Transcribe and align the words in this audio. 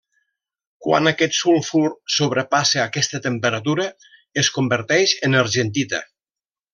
Quan 0.85 1.09
aquest 1.11 1.35
sulfur 1.39 1.83
sobrepassa 2.15 2.81
aquesta 2.85 3.21
temperatura 3.27 3.85
es 4.45 4.49
converteix 4.59 5.15
en 5.29 5.37
argentita. 5.47 6.01